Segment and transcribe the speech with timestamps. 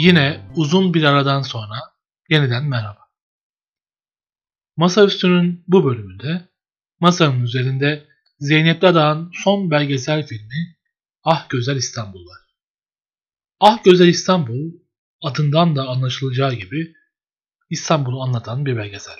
[0.00, 1.76] Yine uzun bir aradan sonra
[2.28, 3.08] yeniden merhaba.
[4.76, 6.48] Masaüstü'nün bu bölümünde
[7.00, 8.08] masanın üzerinde
[8.38, 10.76] Zeynep Dadağ'ın son belgesel filmi
[11.24, 12.40] Ah Güzel İstanbul var.
[13.60, 14.72] Ah Güzel İstanbul
[15.22, 16.94] adından da anlaşılacağı gibi
[17.70, 19.18] İstanbul'u anlatan bir belgesel.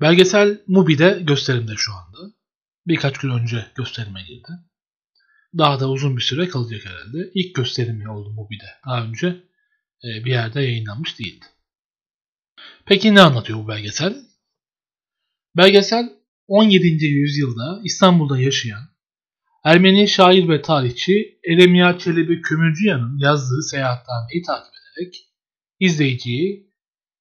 [0.00, 2.34] Belgesel Mubi'de gösterimde şu anda.
[2.86, 4.52] Birkaç gün önce gösterime girdi.
[5.58, 7.30] Daha da uzun bir süre kalacak herhalde.
[7.34, 8.66] İlk gösterimi oldu Mubi'de.
[8.86, 9.51] Daha önce
[10.04, 11.44] bir yerde yayınlanmış değildi.
[12.86, 14.16] Peki ne anlatıyor bu belgesel?
[15.56, 16.12] Belgesel
[16.48, 17.06] 17.
[17.06, 18.92] yüzyılda İstanbul'da yaşayan
[19.64, 25.14] Ermeni şair ve tarihçi Eremya Çelebi Kömürcüyan'ın yazdığı seyahatnameyi takip ederek
[25.80, 26.72] izleyiciyi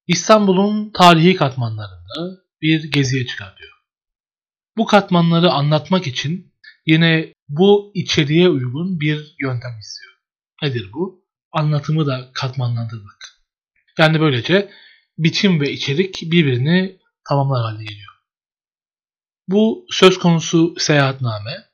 [0.07, 3.71] İstanbul'un tarihi katmanlarında bir geziye çıkartıyor.
[4.77, 6.53] Bu katmanları anlatmak için
[6.85, 10.13] yine bu içeriğe uygun bir yöntem istiyor.
[10.63, 11.20] Nedir bu?
[11.51, 13.41] Anlatımı da katmanlandırmak.
[13.97, 14.71] Yani böylece
[15.17, 16.99] biçim ve içerik birbirini
[17.29, 18.13] tamamlar hale geliyor.
[19.47, 21.71] Bu söz konusu seyahatname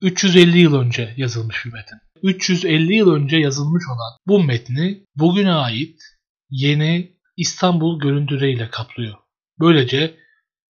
[0.00, 1.98] 350 yıl önce yazılmış bir metin.
[2.22, 6.02] 350 yıl önce yazılmış olan bu metni bugüne ait
[6.50, 9.14] yeni İstanbul görüntüleriyle kaplıyor.
[9.60, 10.16] Böylece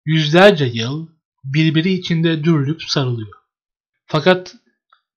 [0.07, 1.09] yüzlerce yıl
[1.45, 3.35] birbiri içinde dürülüp sarılıyor.
[4.07, 4.55] Fakat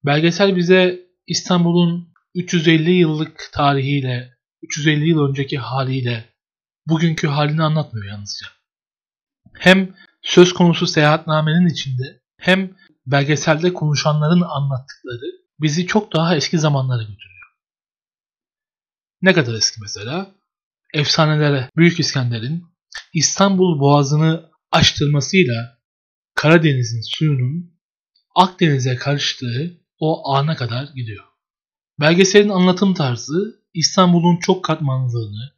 [0.04, 6.34] belgesel bize İstanbul'un 350 yıllık tarihiyle, 350 yıl önceki haliyle
[6.86, 8.46] bugünkü halini anlatmıyor yalnızca.
[9.58, 17.46] Hem söz konusu seyahatnamenin içinde hem belgeselde konuşanların anlattıkları bizi çok daha eski zamanlara götürüyor.
[19.22, 20.34] Ne kadar eski mesela?
[20.94, 22.64] Efsanelere Büyük İskender'in
[23.14, 25.78] İstanbul Boğazı'nı açtırmasıyla
[26.34, 27.72] Karadeniz'in suyunun
[28.34, 31.31] Akdeniz'e karıştığı o ana kadar gidiyor.
[32.00, 35.52] Belgeselin anlatım tarzı İstanbul'un çok katmanlılığını,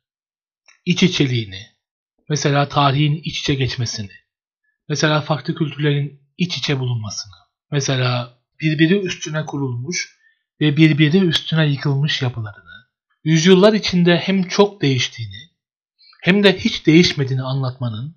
[0.84, 1.66] iç içeliğini,
[2.28, 4.10] mesela tarihin iç içe geçmesini,
[4.88, 7.34] mesela farklı kültürlerin iç içe bulunmasını,
[7.70, 10.18] mesela birbiri üstüne kurulmuş
[10.60, 12.88] ve birbiri üstüne yıkılmış yapılarını,
[13.24, 15.50] yüzyıllar içinde hem çok değiştiğini
[16.22, 18.16] hem de hiç değişmediğini anlatmanın,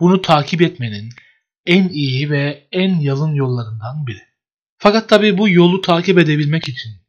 [0.00, 1.08] bunu takip etmenin
[1.66, 4.22] en iyi ve en yalın yollarından biri.
[4.78, 7.03] Fakat tabi bu yolu takip edebilmek için,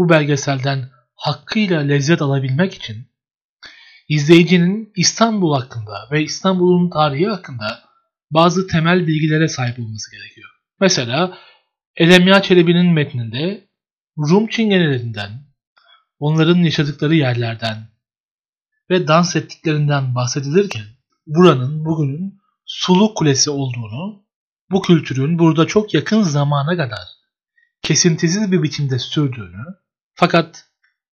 [0.00, 2.96] bu belgeselden hakkıyla lezzet alabilmek için
[4.08, 7.82] izleyicinin İstanbul hakkında ve İstanbul'un tarihi hakkında
[8.30, 10.50] bazı temel bilgilere sahip olması gerekiyor.
[10.80, 11.38] Mesela
[11.96, 13.68] Elemya Çelebi'nin metninde
[14.18, 15.30] Rum çingenelerinden,
[16.18, 17.76] onların yaşadıkları yerlerden
[18.90, 20.84] ve dans ettiklerinden bahsedilirken
[21.26, 24.24] buranın bugünün Sulu Kulesi olduğunu,
[24.70, 27.08] bu kültürün burada çok yakın zamana kadar
[27.82, 29.64] kesintisiz bir biçimde sürdüğünü
[30.20, 30.64] fakat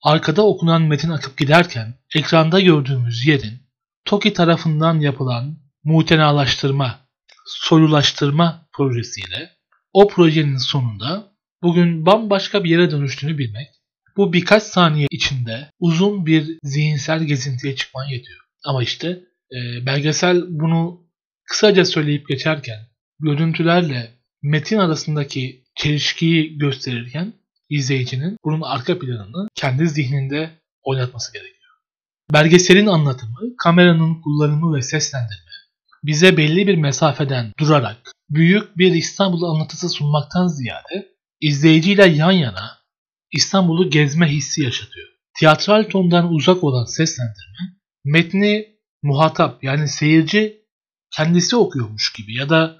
[0.03, 3.63] arkada okunan metin akıp giderken ekranda gördüğümüz yerin
[4.05, 6.99] TOKİ tarafından yapılan mutenalaştırma,
[7.47, 9.51] soyulaştırma projesiyle
[9.93, 13.69] o projenin sonunda bugün bambaşka bir yere dönüştüğünü bilmek,
[14.17, 18.41] bu birkaç saniye içinde uzun bir zihinsel gezintiye çıkman yetiyor.
[18.65, 19.09] Ama işte
[19.53, 21.07] e, belgesel bunu
[21.45, 22.79] kısaca söyleyip geçerken
[23.21, 24.11] görüntülerle
[24.43, 27.42] metin arasındaki çelişkiyi gösterirken
[27.79, 30.51] izleyicinin bunun arka planını kendi zihninde
[30.83, 31.73] oynatması gerekiyor.
[32.33, 35.53] Belgeselin anlatımı, kameranın kullanımı ve seslendirme
[36.05, 41.09] bize belli bir mesafeden durarak büyük bir İstanbul anlatısı sunmaktan ziyade
[41.41, 42.79] izleyiciyle yan yana
[43.33, 45.09] İstanbul'u gezme hissi yaşatıyor.
[45.39, 48.67] Tiyatral tondan uzak olan seslendirme metni
[49.03, 50.63] muhatap yani seyirci
[51.17, 52.77] kendisi okuyormuş gibi ya da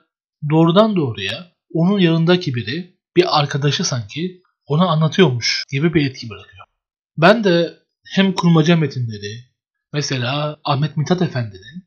[0.51, 4.43] doğrudan doğruya onun yanındaki biri bir arkadaşı sanki
[4.73, 6.67] ona anlatıyormuş gibi bir etki bırakıyor.
[7.17, 7.75] Ben de
[8.07, 9.45] hem kurmaca metinleri
[9.93, 11.85] mesela Ahmet Mithat Efendi'nin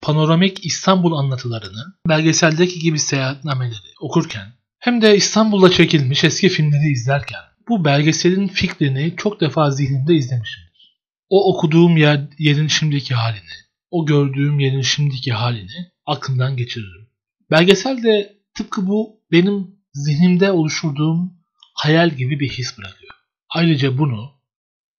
[0.00, 4.46] panoramik İstanbul anlatılarını belgeseldeki gibi seyahatnameleri okurken
[4.78, 11.00] hem de İstanbul'da çekilmiş eski filmleri izlerken bu belgeselin fikrini çok defa zihnimde izlemişimdir.
[11.28, 13.56] O okuduğum yer, yerin şimdiki halini,
[13.90, 17.08] o gördüğüm yerin şimdiki halini aklımdan geçiririm.
[17.50, 21.32] Belgesel de tıpkı bu benim zihnimde oluşturduğum
[21.76, 23.14] hayal gibi bir his bırakıyor.
[23.48, 24.32] Ayrıca bunu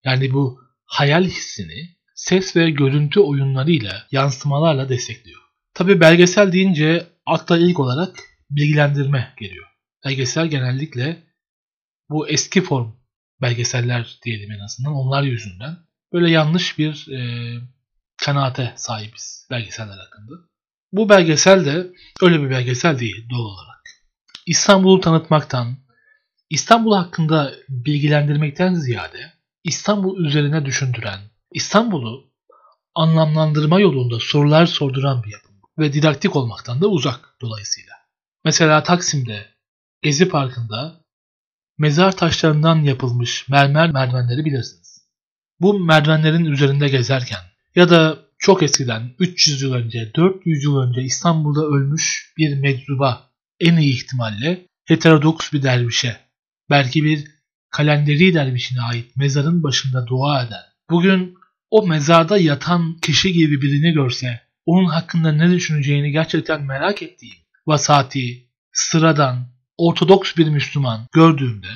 [0.04, 5.42] yani bu hayal hissini ses ve görüntü oyunlarıyla, yansımalarla destekliyor.
[5.74, 8.20] Tabi belgesel deyince akla ilk olarak
[8.50, 9.68] bilgilendirme geliyor.
[10.06, 11.24] Belgesel genellikle
[12.10, 12.94] bu eski form
[13.42, 15.78] belgeseller diyelim en azından onlar yüzünden
[16.14, 17.20] böyle yanlış bir e,
[18.18, 20.34] kanaate sahibiz belgeseller hakkında.
[20.92, 21.88] Bu belgesel de
[22.22, 23.84] öyle bir belgesel değil doğal olarak.
[24.46, 25.78] İstanbul'u tanıtmaktan,
[26.50, 29.34] İstanbul hakkında bilgilendirmekten ziyade
[29.64, 31.20] İstanbul üzerine düşündüren,
[31.54, 32.32] İstanbul'u
[32.96, 37.94] anlamlandırma yolunda sorular sorduran bir yapım ve didaktik olmaktan da uzak dolayısıyla.
[38.46, 39.46] Mesela Taksim'de,
[40.02, 41.02] Gezi Parkı'nda
[41.78, 45.08] mezar taşlarından yapılmış mermer merdivenleri bilirsiniz.
[45.60, 47.42] Bu merdivenlerin üzerinde gezerken
[47.76, 53.78] ya da çok eskiden 300 yıl önce, 400 yıl önce İstanbul'da ölmüş bir meczuba en
[53.78, 56.27] iyi ihtimalle heterodoks bir dervişe,
[56.70, 57.28] belki bir
[57.70, 61.36] kalenderi dervişine ait mezarın başında dua eden, bugün
[61.70, 67.38] o mezarda yatan kişi gibi birini görse, onun hakkında ne düşüneceğini gerçekten merak ettiğim,
[67.68, 69.48] vasati, sıradan,
[69.78, 71.68] ortodoks bir Müslüman gördüğümde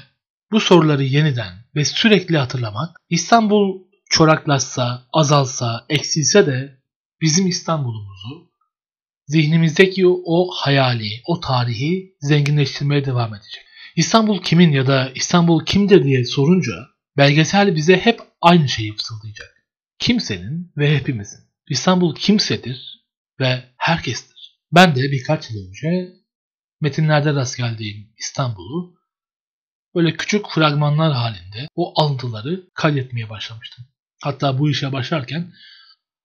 [0.51, 6.77] bu soruları yeniden ve sürekli hatırlamak, İstanbul çoraklaşsa, azalsa, eksilse de
[7.21, 8.51] bizim İstanbul'umuzu
[9.27, 13.63] zihnimizdeki o hayali, o tarihi zenginleştirmeye devam edecek.
[13.95, 16.73] İstanbul kimin ya da İstanbul kimdir diye sorunca
[17.17, 19.55] belgesel bize hep aynı şeyi fısıldayacak.
[19.99, 21.39] Kimsenin ve hepimizin.
[21.69, 23.05] İstanbul kimsedir
[23.39, 24.59] ve herkestir.
[24.71, 26.13] Ben de birkaç yıl önce
[26.81, 28.95] metinlerde rast geldiğim İstanbul'u
[29.95, 33.85] böyle küçük fragmanlar halinde o alıntıları kaydetmeye başlamıştım.
[34.23, 35.53] Hatta bu işe başlarken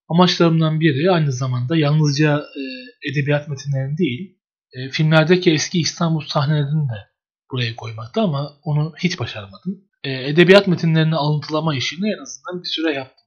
[0.09, 2.63] amaçlarımdan biri aynı zamanda yalnızca e,
[3.11, 4.39] edebiyat metinlerini değil,
[4.73, 7.16] e, filmlerdeki eski İstanbul sahnelerini de
[7.53, 9.85] buraya koymakta ama onu hiç başaramadım.
[10.05, 13.27] E, edebiyat metinlerini alıntılama işini en azından bir süre yaptım.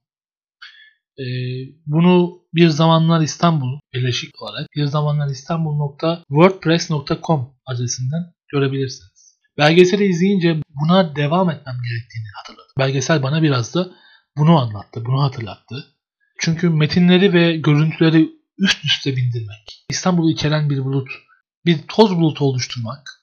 [1.19, 1.25] E,
[1.85, 9.39] bunu bir zamanlar İstanbul birleşik olarak bir zamanlar İstanbul.wordpress.com adresinden görebilirsiniz.
[9.57, 12.73] Belgeseli izleyince buna devam etmem gerektiğini hatırladım.
[12.79, 13.89] Belgesel bana biraz da
[14.37, 15.95] bunu anlattı, bunu hatırlattı.
[16.39, 21.09] Çünkü metinleri ve görüntüleri üst üste bindirmek, İstanbul'u içeren bir bulut,
[21.65, 23.18] bir toz bulutu oluşturmak,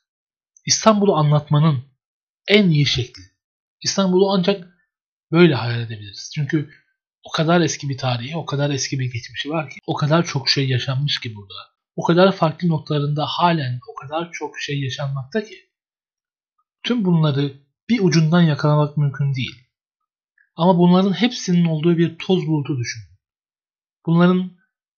[0.67, 1.85] İstanbul'u anlatmanın
[2.49, 3.23] en iyi şekli.
[3.83, 4.69] İstanbul'u ancak
[5.33, 6.31] böyle hayal edebiliriz.
[6.35, 6.71] Çünkü
[7.25, 10.49] o kadar eski bir tarihi, o kadar eski bir geçmişi var ki, o kadar çok
[10.49, 11.55] şey yaşanmış ki burada.
[11.97, 15.57] O kadar farklı noktalarında halen o kadar çok şey yaşanmakta ki.
[16.83, 17.53] Tüm bunları
[17.89, 19.57] bir ucundan yakalamak mümkün değil.
[20.57, 23.03] Ama bunların hepsinin olduğu bir toz bulutu düşün.
[24.07, 24.51] Bunların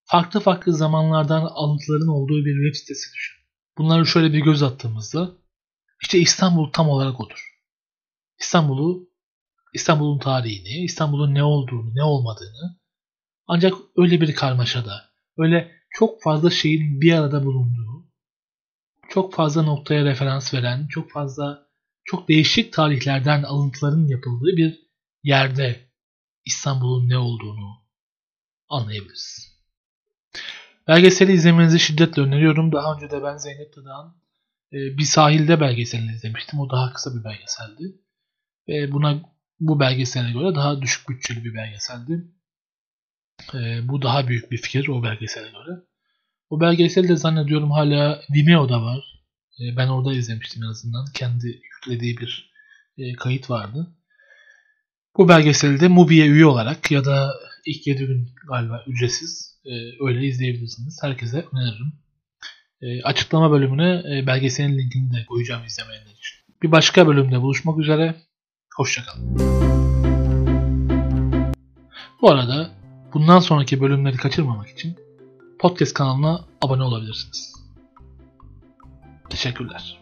[0.05, 3.37] farklı farklı zamanlardan alıntıların olduğu bir web sitesi düşün.
[3.79, 5.32] Bunları şöyle bir göz attığımızda
[6.03, 7.49] işte İstanbul tam olarak odur.
[8.39, 9.09] İstanbul'u,
[9.75, 12.79] İstanbul'un tarihini, İstanbul'un ne olduğunu, ne olmadığını
[13.47, 18.06] ancak öyle bir karmaşada, öyle çok fazla şeyin bir arada bulunduğu,
[19.09, 21.69] çok fazla noktaya referans veren, çok fazla,
[22.05, 24.81] çok değişik tarihlerden alıntıların yapıldığı bir
[25.23, 25.89] yerde
[26.45, 27.83] İstanbul'un ne olduğunu
[28.69, 29.59] anlayabiliriz.
[30.89, 32.73] Belgeseli izlemenizi şiddetle öneriyorum.
[32.73, 34.15] Daha önce de ben Zeynep Tıdağ'ın
[34.73, 36.61] bir sahilde belgeselini izlemiştim.
[36.61, 37.82] O daha kısa bir belgeseldi.
[38.69, 39.23] Ve buna
[39.61, 42.25] bu belgesele göre daha düşük bütçeli bir belgeseldi.
[43.55, 45.81] E, bu daha büyük bir fikir o belgesele göre.
[46.50, 49.25] O belgesel de zannediyorum hala Vimeo'da var.
[49.61, 51.06] E, ben orada izlemiştim en azından.
[51.14, 52.53] Kendi yüklediği bir
[53.19, 53.94] kayıt vardı.
[55.17, 57.35] Bu belgeseli de Mubi'ye üye olarak ya da
[57.67, 59.59] ilk 7 gün galiba ücretsiz
[60.00, 60.99] öyle izleyebilirsiniz.
[61.03, 61.93] Herkese öneririm.
[62.82, 66.38] E, açıklama bölümüne belgeselin linkini de koyacağım izlemeyenler için.
[66.62, 68.14] Bir başka bölümde buluşmak üzere.
[68.76, 69.38] Hoşçakalın.
[72.23, 72.70] Bu arada
[73.14, 74.97] bundan sonraki bölümleri kaçırmamak için
[75.58, 77.54] podcast kanalına abone olabilirsiniz.
[79.30, 79.99] Teşekkürler.